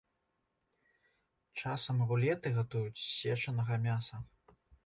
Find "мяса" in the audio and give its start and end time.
3.89-4.15